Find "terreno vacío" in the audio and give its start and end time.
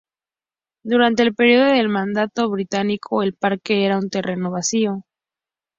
4.09-5.03